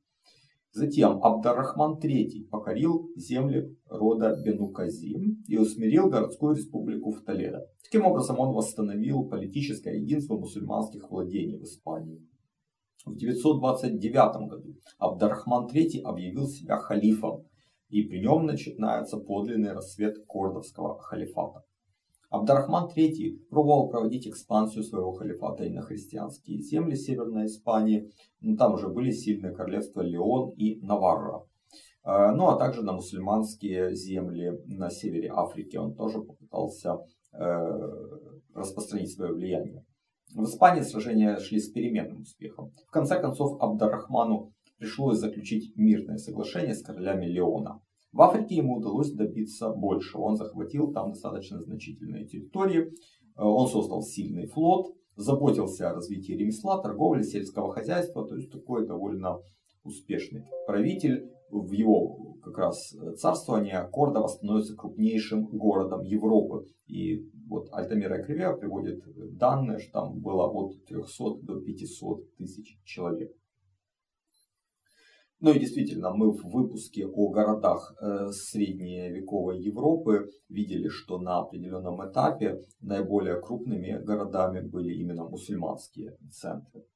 Затем 0.71 1.23
Абдаррахман 1.23 1.99
III 1.99 2.49
покорил 2.51 3.09
земли 3.17 3.77
рода 3.89 4.37
Бенуказим 4.45 5.43
и 5.47 5.57
усмирил 5.57 6.09
городскую 6.09 6.57
республику 6.57 7.13
в 7.13 7.23
Толедо. 7.23 7.67
Таким 7.85 8.07
образом 8.07 8.41
он 8.41 8.55
восстановил 8.55 9.25
политическое 9.29 9.97
единство 10.01 10.37
мусульманских 10.37 11.11
владений 11.11 11.59
в 11.59 11.63
Испании. 11.63 12.27
В 13.07 13.15
929 13.17 14.49
году 14.49 14.75
Абдаррахман 14.99 15.67
III 15.67 16.01
объявил 16.03 16.49
себя 16.49 16.79
халифом, 16.79 17.45
и 17.95 18.03
при 18.03 18.19
нем 18.19 18.45
начинается 18.45 19.19
подлинный 19.19 19.73
рассвет 19.73 20.17
кордовского 20.27 20.99
халифата. 20.99 21.63
Абдарахман 22.29 22.91
III 22.91 23.47
пробовал 23.49 23.89
проводить 23.89 24.27
экспансию 24.27 24.83
своего 24.83 25.13
халифата 25.13 25.63
и 25.63 25.71
на 25.71 25.83
христианские 25.83 26.59
земли 26.59 26.97
Северной 26.97 27.47
Испании. 27.47 28.11
Но 28.41 28.57
там 28.57 28.75
уже 28.75 28.89
были 28.89 29.13
сильные 29.13 29.55
королевства 29.55 30.01
Леон 30.01 30.51
и 30.57 30.81
Наварра. 30.81 31.45
Э, 32.05 32.33
ну 32.33 32.49
а 32.49 32.57
также 32.57 32.83
на 32.83 32.95
мусульманские 32.95 33.95
земли 33.95 34.59
на 34.67 34.91
севере 34.91 35.31
Африки 35.33 35.77
он 35.77 35.95
тоже 35.95 36.21
попытался 36.21 36.99
э, 37.33 37.81
распространить 38.55 39.13
свое 39.13 39.33
влияние. 39.33 39.85
В 40.35 40.43
Испании 40.43 40.83
сражения 40.83 41.39
шли 41.39 41.61
с 41.61 41.71
переменным 41.71 42.23
успехом. 42.23 42.73
В 42.89 42.91
конце 42.91 43.21
концов 43.21 43.63
Абдарахману 43.63 44.53
пришлось 44.79 45.19
заключить 45.19 45.77
мирное 45.77 46.19
соглашение 46.19 46.75
с 46.75 46.83
королями 46.83 47.27
Леона. 47.27 47.81
В 48.13 48.23
Африке 48.23 48.57
ему 48.57 48.77
удалось 48.77 49.13
добиться 49.13 49.71
большего. 49.71 50.23
Он 50.23 50.37
захватил 50.37 50.93
там 50.93 51.11
достаточно 51.11 51.61
значительные 51.61 52.27
территории, 52.27 52.83
э, 52.83 52.93
он 53.37 53.69
создал 53.69 54.03
сильный 54.03 54.47
флот, 54.47 54.95
заботился 55.17 55.91
о 55.91 55.95
развитии 55.95 56.33
ремесла, 56.33 56.81
торговли, 56.81 57.23
сельского 57.23 57.73
хозяйства, 57.73 58.27
то 58.27 58.37
есть 58.37 58.53
такой 58.53 58.87
довольно 58.87 59.41
успешный 59.83 60.45
правитель. 60.67 61.31
В 61.51 61.71
его 61.73 62.37
как 62.43 62.59
раз 62.59 62.95
царствование 63.17 63.89
Кордова 63.93 64.27
становится 64.27 64.75
крупнейшим 64.75 65.47
городом 65.47 66.03
Европы. 66.03 66.67
И 66.87 67.31
вот 67.49 67.69
Альтамира 67.71 68.23
Кривия 68.23 68.53
приводит 68.53 69.05
данные, 69.37 69.79
что 69.79 69.93
там 69.93 70.21
было 70.21 70.47
от 70.47 70.85
300 70.87 71.43
до 71.43 71.61
500 71.61 72.37
тысяч 72.37 72.79
человек. 72.85 73.31
Ну 75.45 75.53
и 75.53 75.59
действительно, 75.59 76.11
мы 76.11 76.33
в 76.33 76.43
выпуске 76.45 77.07
о 77.07 77.29
городах 77.29 77.95
э, 78.01 78.31
средневековой 78.31 79.61
Европы 79.61 80.31
видели, 80.49 80.89
что 80.89 81.19
на 81.19 81.41
определенном 81.41 82.03
этапе 82.03 82.63
наиболее 82.81 83.39
крупными 83.43 84.03
городами 84.03 84.67
были 84.67 84.95
именно 84.95 85.25
мусульманские 85.25 86.17
центры. 86.33 86.87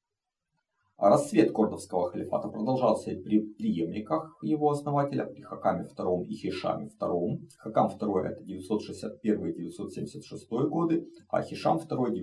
А 0.97 1.11
расцвет 1.11 1.53
Кордовского 1.53 2.11
халифата 2.11 2.49
продолжался 2.49 3.11
при 3.23 3.53
преемниках 3.53 4.39
его 4.41 4.71
основателя, 4.71 5.27
при 5.27 5.43
Хакаме 5.43 5.85
II 5.85 6.25
и 6.25 6.33
Хишаме 6.33 6.89
II. 6.99 7.51
Хакам 7.59 7.89
II 7.89 8.29
это 8.29 8.43
961-976 8.45 10.69
годы, 10.71 11.07
а 11.29 11.43
Хишам 11.43 11.77
II 11.77 12.15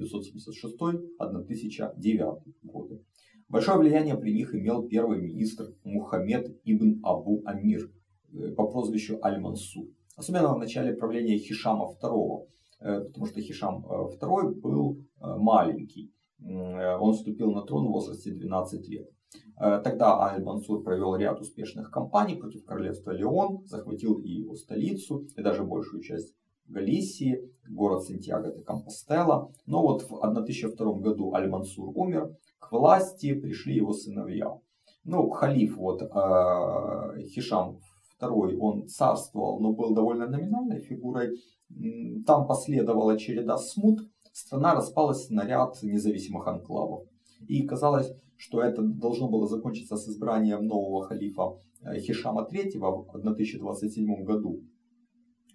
976-1009 1.21 2.41
годы. 2.63 3.05
Большое 3.47 3.77
влияние 3.77 4.17
при 4.17 4.33
них 4.33 4.55
имел 4.55 4.87
первый 4.87 5.21
министр 5.21 5.75
Мухаммед 5.83 6.59
ибн 6.63 6.99
Абу 7.03 7.43
Амир 7.45 7.91
э, 8.33 8.51
по 8.53 8.67
прозвищу 8.67 9.19
Аль-Мансур. 9.23 9.85
Особенно 10.15 10.53
в 10.53 10.57
начале 10.57 10.93
правления 10.93 11.37
Хишама 11.37 11.93
II, 12.01 12.47
э, 12.79 13.01
потому 13.01 13.27
что 13.27 13.41
Хишам 13.41 13.85
II 13.85 14.51
э, 14.51 14.53
был 14.55 14.97
маленький. 15.19 16.11
Он 16.41 17.13
вступил 17.13 17.51
на 17.51 17.61
трон 17.61 17.87
в 17.87 17.91
возрасте 17.91 18.31
12 18.31 18.87
лет. 18.89 19.09
Тогда 19.57 20.19
Аль-Мансур 20.19 20.83
провел 20.83 21.15
ряд 21.15 21.39
успешных 21.39 21.89
кампаний 21.89 22.35
против 22.35 22.65
королевства 22.65 23.11
Леон, 23.11 23.65
захватил 23.65 24.19
и 24.19 24.29
его 24.29 24.55
столицу, 24.55 25.25
и 25.35 25.41
даже 25.41 25.63
большую 25.63 26.03
часть 26.03 26.35
Галисии, 26.67 27.49
город 27.67 28.03
Сантьяго 28.03 28.51
де 28.51 28.61
Компостела. 28.61 29.51
Но 29.65 29.81
вот 29.81 30.03
в 30.03 30.13
1002 30.15 30.93
году 30.99 31.33
Аль-Мансур 31.33 31.91
умер, 31.95 32.35
к 32.59 32.71
власти 32.71 33.33
пришли 33.33 33.75
его 33.75 33.93
сыновья. 33.93 34.59
Ну, 35.03 35.29
халиф 35.29 35.77
вот 35.77 36.01
э, 36.01 37.23
Хишам 37.27 37.79
II, 38.19 38.57
он 38.59 38.87
царствовал, 38.87 39.59
но 39.59 39.73
был 39.73 39.93
довольно 39.93 40.27
номинальной 40.27 40.81
фигурой. 40.81 41.37
Там 42.25 42.47
последовала 42.47 43.17
череда 43.17 43.57
смут, 43.57 43.99
страна 44.31 44.73
распалась 44.75 45.29
на 45.29 45.45
ряд 45.45 45.81
независимых 45.83 46.47
анклавов. 46.47 47.07
И 47.47 47.65
казалось, 47.67 48.11
что 48.37 48.61
это 48.61 48.81
должно 48.81 49.29
было 49.29 49.47
закончиться 49.47 49.95
с 49.95 50.07
избранием 50.07 50.65
нового 50.65 51.03
халифа 51.03 51.57
э, 51.81 51.99
Хишама 51.99 52.47
III 52.51 52.79
в 52.79 53.15
1027 53.17 54.23
году. 54.23 54.61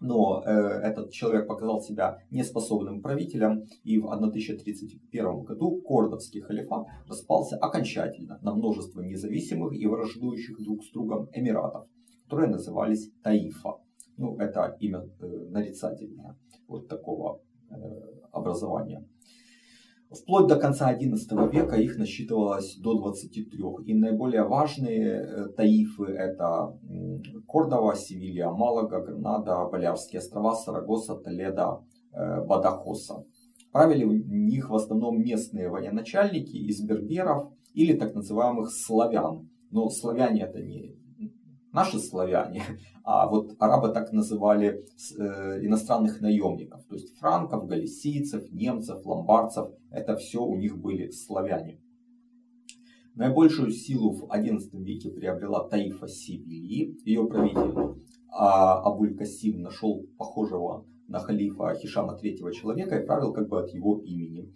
Но 0.01 0.43
э, 0.45 0.51
этот 0.51 1.13
человек 1.13 1.47
показал 1.47 1.81
себя 1.81 2.19
неспособным 2.31 3.03
правителем, 3.03 3.65
и 3.85 3.99
в 3.99 4.11
1031 4.11 5.45
году 5.45 5.83
Кордовский 5.83 6.41
халифат 6.41 6.87
распался 7.07 7.57
окончательно 7.57 8.39
на 8.43 8.55
множество 8.55 9.03
независимых 9.03 9.75
и 9.75 9.87
враждующих 9.87 10.63
друг 10.65 10.83
с 10.85 10.91
другом 10.91 11.29
эмиратов, 11.33 11.87
которые 12.25 12.51
назывались 12.51 13.11
Таифа. 13.23 13.77
Ну, 14.17 14.37
это 14.39 14.77
имя 14.81 15.07
э, 15.21 15.27
нарицательное 15.51 16.37
вот 16.67 16.89
такого 16.89 17.43
э, 17.71 17.75
образования. 18.33 19.07
Вплоть 20.11 20.49
до 20.49 20.57
конца 20.57 20.93
XI 20.93 21.53
века 21.53 21.77
их 21.77 21.97
насчитывалось 21.97 22.77
до 22.79 22.95
23. 22.95 23.47
И 23.87 23.95
наиболее 23.95 24.43
важные 24.43 25.07
э, 25.07 25.49
таифы 25.57 26.05
это 26.07 26.77
Кордова, 27.47 27.95
Севилья, 27.95 28.51
Малага, 28.51 29.01
Гранада, 29.01 29.65
Балярские 29.71 30.19
острова, 30.19 30.57
Сарагоса, 30.57 31.15
Толедо, 31.15 31.85
э, 32.13 32.45
Бадахоса. 32.45 33.25
Правили 33.71 34.05
в 34.05 34.13
них 34.13 34.71
в 34.71 34.75
основном 34.75 35.23
местные 35.23 35.69
военачальники 35.69 36.57
из 36.57 36.83
берберов 36.83 37.53
или 37.73 37.97
так 37.97 38.13
называемых 38.13 38.69
славян. 38.73 39.49
Но 39.71 39.89
славяне 39.91 40.43
это 40.43 40.61
не 40.61 41.00
наши 41.73 41.99
славяне, 41.99 42.63
а 43.05 43.29
вот 43.29 43.55
арабы 43.59 43.91
так 43.91 44.13
называли 44.13 44.85
э, 45.19 45.65
иностранных 45.65 46.21
наемников, 46.21 46.85
то 46.85 46.95
есть 46.95 47.17
франков, 47.19 47.67
галисийцев, 47.67 48.51
немцев, 48.51 49.05
ломбардцев, 49.05 49.71
это 49.91 50.17
все 50.17 50.43
у 50.43 50.57
них 50.57 50.79
были 50.79 51.11
славяне. 51.11 51.81
Наибольшую 53.15 53.71
силу 53.73 54.13
в 54.13 54.25
XI 54.25 54.71
веке 54.83 55.11
приобрела 55.11 55.69
Таифа 55.69 56.07
Сибили, 56.09 56.97
ее 57.05 57.27
правитель 57.27 58.01
а 58.33 58.81
Абуль-Касим 58.85 59.61
нашел 59.61 60.07
похожего 60.17 60.87
на 61.09 61.19
халифа 61.19 61.75
Хишама 61.75 62.17
III 62.17 62.53
человека 62.53 62.99
и 62.99 63.07
правил 63.07 63.33
как 63.33 63.49
бы 63.49 63.61
от 63.61 63.71
его 63.71 63.99
имени. 63.99 64.55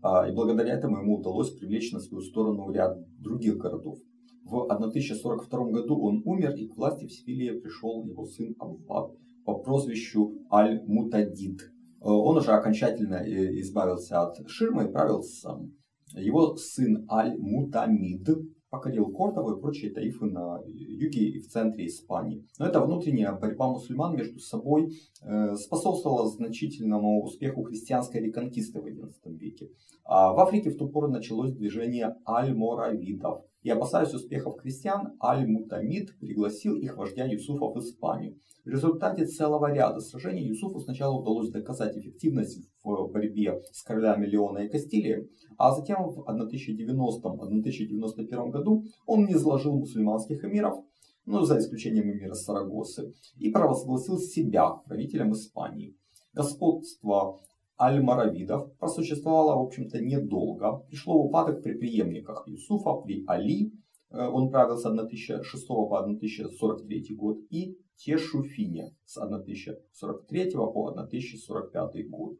А, 0.00 0.28
и 0.28 0.32
благодаря 0.32 0.74
этому 0.74 0.98
ему 0.98 1.18
удалось 1.18 1.50
привлечь 1.50 1.92
на 1.92 1.98
свою 1.98 2.22
сторону 2.22 2.70
ряд 2.70 2.96
других 3.18 3.56
городов. 3.56 3.98
В 4.48 4.62
1042 4.62 5.64
году 5.70 6.00
он 6.00 6.22
умер, 6.24 6.54
и 6.56 6.68
к 6.68 6.76
власти 6.76 7.06
в 7.06 7.12
Севилье 7.12 7.60
пришел 7.60 8.02
его 8.04 8.24
сын 8.24 8.56
Аббат 8.58 9.12
по 9.44 9.58
прозвищу 9.58 10.38
Аль-Мутадид. 10.50 11.60
Э, 11.60 11.70
он 12.00 12.38
уже 12.38 12.52
окончательно 12.52 13.16
э, 13.16 13.60
избавился 13.60 14.22
от 14.22 14.48
ширмы 14.48 14.84
и 14.84 14.92
правил 14.92 15.22
сам. 15.22 15.72
Его 16.14 16.56
сын 16.56 17.06
Аль-Мутамид 17.10 18.26
покорил 18.70 19.10
Кордову 19.12 19.56
и 19.56 19.60
прочие 19.60 19.92
таифы 19.92 20.26
на 20.26 20.62
юге 20.66 21.28
и 21.28 21.40
в 21.40 21.48
центре 21.48 21.86
Испании. 21.86 22.46
Но 22.58 22.66
эта 22.66 22.80
внутренняя 22.80 23.32
борьба 23.32 23.68
мусульман 23.68 24.16
между 24.16 24.38
собой 24.40 24.92
э, 25.22 25.56
способствовала 25.56 26.26
значительному 26.26 27.22
успеху 27.22 27.64
христианской 27.64 28.22
реконкисты 28.22 28.80
в 28.80 28.86
XI 28.86 29.12
веке. 29.36 29.70
А 30.04 30.32
в 30.32 30.40
Африке 30.40 30.70
в 30.70 30.78
ту 30.78 30.88
пору 30.88 31.08
началось 31.08 31.52
движение 31.52 32.16
аль-моравидов, 32.26 33.44
и 33.62 33.70
опасаясь 33.70 34.14
успехов 34.14 34.56
крестьян, 34.56 35.16
Аль-Мутамид 35.22 36.18
пригласил 36.18 36.74
их 36.76 36.96
вождя 36.96 37.26
Юсуфа 37.26 37.66
в 37.66 37.78
Испанию. 37.78 38.38
В 38.64 38.68
результате 38.68 39.26
целого 39.26 39.72
ряда 39.72 40.00
сражений 40.00 40.46
Юсуфу 40.46 40.80
сначала 40.80 41.18
удалось 41.18 41.50
доказать 41.50 41.96
эффективность 41.96 42.68
в 42.84 43.08
борьбе 43.08 43.60
с 43.72 43.82
королями 43.82 44.26
Леона 44.26 44.58
и 44.58 44.68
Кастилии, 44.68 45.28
а 45.56 45.74
затем 45.74 46.10
в 46.10 46.20
1090-1091 46.28 48.50
году 48.50 48.84
он 49.06 49.24
не 49.24 49.32
изложил 49.34 49.74
мусульманских 49.74 50.44
эмиров, 50.44 50.84
ну, 51.26 51.42
за 51.42 51.58
исключением 51.58 52.10
эмира 52.10 52.34
Сарагосы, 52.34 53.12
и 53.38 53.50
провозгласил 53.50 54.18
себя 54.18 54.70
правителем 54.70 55.32
Испании. 55.32 55.96
Господство 56.32 57.40
Аль-Маравидов 57.80 58.76
просуществовало, 58.78 59.56
в 59.56 59.66
общем-то, 59.66 60.00
недолго. 60.00 60.78
Пришло 60.88 61.22
в 61.22 61.26
упадок 61.26 61.62
при 61.62 61.74
преемниках 61.74 62.46
Юсуфа, 62.46 62.94
при 62.94 63.24
Али, 63.26 63.72
э, 64.10 64.26
он 64.26 64.50
правил 64.50 64.76
с 64.76 64.84
1006 64.84 65.66
по 65.66 65.98
1043 65.98 67.14
год, 67.14 67.38
и 67.50 67.76
Тешуфине 67.96 68.94
с 69.04 69.16
1043 69.16 70.50
по 70.50 70.88
1045 70.88 72.08
год. 72.08 72.36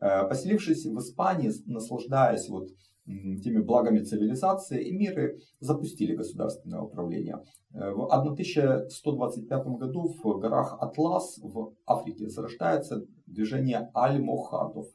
Э, 0.00 0.26
поселившись 0.28 0.86
в 0.86 0.98
Испании, 0.98 1.50
наслаждаясь 1.66 2.48
вот 2.48 2.68
теми 3.06 3.60
благами 3.60 4.00
цивилизации, 4.00 4.90
эмиры 4.90 5.40
запустили 5.60 6.14
государственное 6.14 6.80
управление. 6.80 7.42
Э, 7.72 7.90
в 7.92 8.04
1125 8.04 9.66
году 9.78 10.14
в 10.22 10.38
горах 10.38 10.76
Атлас 10.80 11.38
в 11.42 11.74
Африке 11.86 12.28
зарождается 12.28 13.04
движение 13.26 13.90
аль-мохадов, 13.94 14.86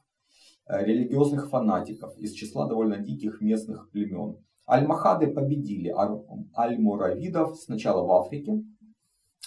э, 0.67 0.85
религиозных 0.85 1.49
фанатиков 1.49 2.17
из 2.17 2.33
числа 2.33 2.67
довольно 2.67 2.97
диких 2.97 3.41
местных 3.41 3.89
племен. 3.91 4.37
Аль-Махады 4.67 5.27
победили 5.27 5.89
аль-Муравидов 5.89 7.55
сначала 7.57 8.03
в 8.03 8.11
Африке, 8.11 8.63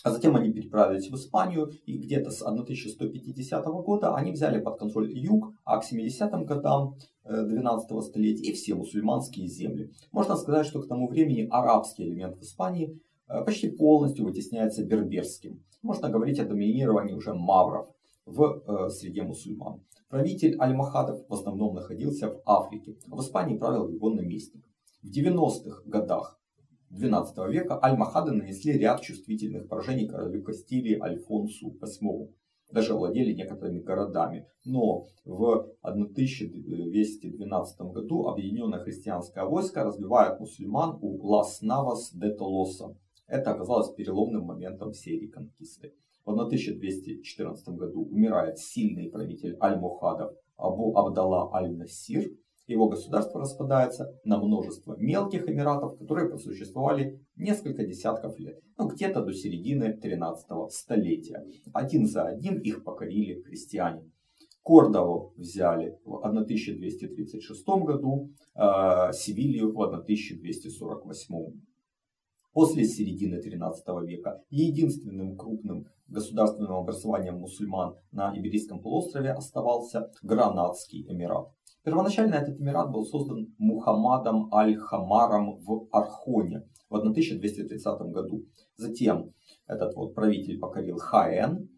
а 0.08 0.10
затем 0.10 0.36
они 0.36 0.50
переправились 0.50 1.10
в 1.10 1.14
Испанию, 1.14 1.70
и 1.84 1.98
где-то 1.98 2.30
с 2.30 2.42
1150 2.42 3.66
года 3.66 4.14
они 4.14 4.32
взяли 4.32 4.58
под 4.58 4.78
контроль 4.78 5.12
юг, 5.12 5.52
а 5.64 5.78
к 5.78 5.84
70-м 5.84 6.46
годам 6.46 6.96
12 7.24 7.90
э, 7.90 8.00
столетия 8.00 8.50
и 8.50 8.54
все 8.54 8.74
мусульманские 8.74 9.46
земли. 9.48 9.92
Можно 10.10 10.36
сказать, 10.36 10.66
что 10.66 10.80
к 10.80 10.88
тому 10.88 11.08
времени 11.08 11.46
арабский 11.50 12.04
элемент 12.04 12.38
в 12.38 12.42
Испании 12.42 12.98
э, 13.28 13.44
почти 13.44 13.68
полностью 13.68 14.24
вытесняется 14.24 14.82
берберским. 14.82 15.62
Можно 15.82 16.08
говорить 16.08 16.38
о 16.38 16.46
доминировании 16.46 17.12
уже 17.12 17.34
мавров 17.34 17.88
в 18.24 18.62
э, 18.66 18.88
среде 18.88 19.22
мусульман. 19.24 19.82
Правитель 20.08 20.56
Аль-Махадов 20.58 21.20
в 21.28 21.34
основном 21.34 21.74
находился 21.74 22.30
в 22.30 22.40
Африке, 22.46 22.96
а 23.10 23.16
в 23.16 23.20
Испании 23.20 23.58
правил 23.58 23.88
его 23.88 24.08
наместник. 24.08 24.64
В 25.02 25.10
90-х 25.10 25.82
годах 25.84 26.37
XII 26.90 27.50
века 27.50 27.78
Аль-Махады 27.82 28.32
нанесли 28.32 28.72
ряд 28.72 29.00
чувствительных 29.02 29.68
поражений 29.68 30.08
королю 30.08 30.42
Кастилии 30.42 30.98
Альфонсу 30.98 31.76
VIII. 31.80 32.32
Даже 32.70 32.94
владели 32.94 33.32
некоторыми 33.32 33.80
городами. 33.80 34.46
Но 34.64 35.06
в 35.24 35.68
1212 35.82 37.80
году 37.80 38.28
объединенное 38.28 38.80
христианское 38.80 39.44
войско 39.44 39.84
разбивает 39.84 40.40
мусульман 40.40 40.98
у 41.00 41.26
Лас-Навас 41.26 42.12
де 42.14 42.30
Толоса. 42.34 42.94
Это 43.26 43.52
оказалось 43.52 43.94
переломным 43.94 44.44
моментом 44.44 44.92
всей 44.92 45.18
реконкисты. 45.20 45.94
В 46.24 46.30
1214 46.30 47.68
году 47.68 48.04
умирает 48.04 48.58
сильный 48.58 49.10
правитель 49.10 49.56
Аль-Мухадов 49.60 50.32
Абу 50.56 50.96
Абдалла 50.96 51.54
Аль-Насир, 51.54 52.30
его 52.68 52.88
государство 52.88 53.40
распадается 53.40 54.14
на 54.24 54.38
множество 54.38 54.94
мелких 54.98 55.48
эмиратов, 55.48 55.98
которые 55.98 56.28
просуществовали 56.28 57.20
несколько 57.34 57.84
десятков 57.84 58.38
лет, 58.38 58.60
ну 58.76 58.88
где-то 58.88 59.24
до 59.24 59.32
середины 59.32 59.94
13 59.94 60.70
столетия. 60.70 61.44
Один 61.72 62.06
за 62.06 62.26
одним 62.26 62.60
их 62.60 62.84
покорили 62.84 63.40
крестьяне. 63.40 64.10
Кордову 64.62 65.32
взяли 65.36 65.98
в 66.04 66.22
1236 66.22 67.66
году, 67.84 68.30
э, 68.54 69.12
Севилью 69.14 69.72
в 69.72 69.82
1248. 69.82 71.54
После 72.52 72.84
середины 72.84 73.40
13 73.40 74.02
века 74.04 74.42
единственным 74.50 75.36
крупным 75.36 75.86
государственным 76.08 76.74
образованием 76.74 77.38
мусульман 77.38 77.96
на 78.12 78.36
Иберийском 78.36 78.80
полуострове 78.80 79.32
оставался 79.32 80.10
Гранадский 80.22 81.06
Эмират. 81.08 81.48
Первоначально 81.84 82.34
этот 82.34 82.60
эмират 82.60 82.90
был 82.90 83.04
создан 83.04 83.54
Мухаммадом 83.58 84.52
Аль-Хамаром 84.52 85.58
в 85.60 85.88
Архоне 85.90 86.64
в 86.90 86.96
1230 86.96 88.00
году. 88.12 88.44
Затем 88.76 89.32
этот 89.66 89.94
вот 89.94 90.14
правитель 90.14 90.58
покорил 90.58 90.96
Хаэн, 90.98 91.68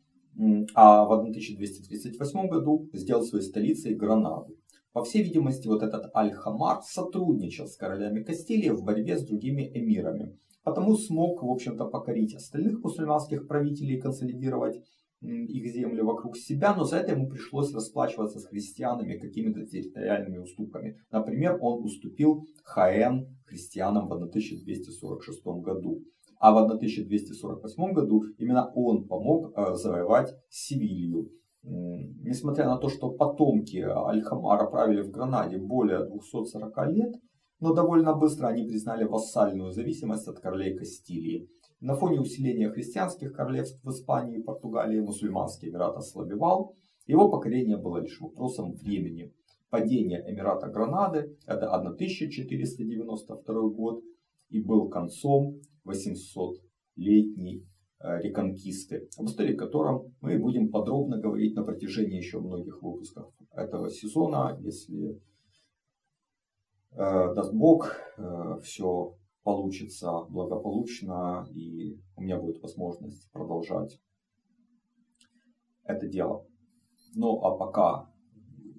а 0.75 1.05
в 1.05 1.13
1238 1.13 2.49
году 2.49 2.89
сделал 2.93 3.23
своей 3.23 3.45
столицей 3.45 3.95
Гранаду. 3.95 4.57
По 4.93 5.05
всей 5.05 5.23
видимости, 5.23 5.69
вот 5.69 5.83
этот 5.83 6.11
Аль-Хамар 6.17 6.83
сотрудничал 6.83 7.67
с 7.67 7.77
королями 7.77 8.25
Кастилии 8.25 8.71
в 8.71 8.83
борьбе 8.83 9.19
с 9.19 9.25
другими 9.25 9.71
эмирами. 9.73 10.37
Потому 10.65 10.97
смог, 10.97 11.43
в 11.43 11.49
общем-то, 11.49 11.87
покорить 11.87 12.35
остальных 12.35 12.83
мусульманских 12.83 13.47
правителей 13.47 13.97
и 13.97 14.01
консолидировать 14.01 14.83
их 15.23 15.73
земли 15.73 16.01
вокруг 16.01 16.37
себя, 16.37 16.75
но 16.75 16.85
за 16.85 16.99
это 16.99 17.13
ему 17.13 17.29
пришлось 17.29 17.73
расплачиваться 17.75 18.39
с 18.39 18.47
христианами 18.47 19.19
какими-то 19.19 19.67
территориальными 19.67 20.39
уступками. 20.39 20.97
Например, 21.11 21.59
он 21.61 21.85
уступил 21.85 22.47
Хаэн 22.65 23.27
христианам 23.47 24.09
в 24.09 24.13
1246 24.13 25.45
году. 25.63 26.03
А 26.39 26.53
в 26.53 26.57
1248 26.57 27.93
году 27.93 28.25
именно 28.39 28.73
он 28.75 29.07
помог 29.07 29.53
э, 29.55 29.75
завоевать 29.75 30.35
Севилью. 30.49 31.31
Несмотря 31.63 32.65
на 32.65 32.79
то, 32.79 32.89
что 32.89 33.11
потомки 33.11 33.77
Аль-Хамара 33.77 34.71
правили 34.71 35.03
в 35.03 35.11
Гранаде 35.11 35.59
более 35.59 36.07
240 36.07 36.89
лет, 36.89 37.15
но 37.61 37.75
довольно 37.75 38.15
быстро 38.15 38.49
они 38.49 38.67
признали 38.67 39.05
вассальную 39.05 39.71
зависимость 39.73 40.27
от 40.27 40.41
королей 40.41 40.75
Кастилии. 40.75 41.51
На 41.81 41.95
фоне 41.95 42.21
усиления 42.21 42.69
христианских 42.69 43.33
королевств 43.33 43.83
в 43.83 43.91
Испании 43.91 44.39
и 44.39 44.43
Португалии 44.43 45.01
мусульманский 45.01 45.71
эмират 45.71 45.97
ослабевал. 45.97 46.77
Его 47.07 47.31
покорение 47.31 47.79
было 47.79 48.03
лишь 48.03 48.21
вопросом 48.21 48.75
времени. 48.75 49.33
Падение 49.71 50.23
эмирата 50.31 50.67
Гранады 50.67 51.39
это 51.47 51.75
1492 51.75 53.69
год 53.71 54.05
и 54.51 54.61
был 54.61 54.91
концом 54.91 55.61
800-летней 55.87 57.65
э, 58.01 58.21
реконкисты, 58.21 59.09
об 59.17 59.27
истории 59.27 59.55
котором 59.55 60.15
мы 60.21 60.39
будем 60.39 60.71
подробно 60.71 61.19
говорить 61.19 61.55
на 61.55 61.63
протяжении 61.63 62.19
еще 62.19 62.41
многих 62.41 62.83
выпусков 62.83 63.33
этого 63.53 63.89
сезона, 63.89 64.59
если 64.61 65.19
э, 66.93 67.35
даст 67.35 67.55
Бог, 67.55 67.97
э, 68.19 68.59
все 68.63 69.15
получится 69.43 70.23
благополучно 70.29 71.47
и 71.53 71.99
у 72.17 72.23
меня 72.23 72.39
будет 72.39 72.61
возможность 72.63 73.31
продолжать 73.33 74.01
это 75.85 76.07
дело. 76.07 76.47
Ну 77.15 77.41
а 77.43 77.57
пока 77.57 78.11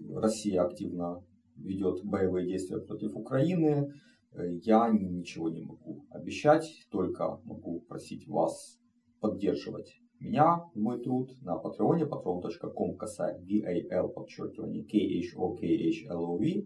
Россия 0.10 0.64
активно 0.64 1.24
ведет 1.56 2.04
боевые 2.04 2.48
действия 2.48 2.80
против 2.80 3.16
Украины, 3.16 3.92
я 4.34 4.90
ничего 4.90 5.50
не 5.50 5.62
могу 5.62 6.06
обещать, 6.10 6.68
только 6.90 7.40
могу 7.44 7.82
просить 7.82 8.28
вас 8.28 8.80
поддерживать 9.20 10.02
меня, 10.20 10.64
мой 10.76 11.02
труд 11.02 11.32
на 11.42 11.58
патреоне, 11.58 12.06
patreon.com 12.06 12.96
касая 12.96 13.40
VAL, 13.40 14.10
подчеркивание 14.10 14.84
KHOKHLOV 14.84 16.44
э, 16.44 16.66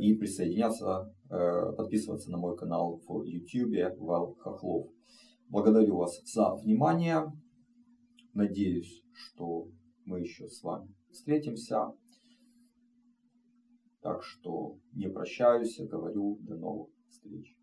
и 0.00 0.14
присоединяться, 0.14 1.12
э, 1.30 1.72
подписываться 1.76 2.30
на 2.30 2.38
мой 2.38 2.56
канал 2.56 3.00
в 3.06 3.24
YouTube 3.24 3.98
Вал 3.98 4.34
Хохлов. 4.36 4.88
Благодарю 5.48 5.96
вас 5.96 6.20
за 6.24 6.54
внимание. 6.54 7.24
Надеюсь, 8.34 9.02
что 9.12 9.68
мы 10.04 10.20
еще 10.20 10.48
с 10.48 10.62
вами 10.62 10.94
встретимся. 11.10 11.92
Так 14.00 14.22
что 14.22 14.78
не 14.92 15.08
прощаюсь, 15.08 15.80
а 15.80 15.86
говорю 15.86 16.38
до 16.42 16.56
новых 16.56 16.90
встреч. 17.08 17.56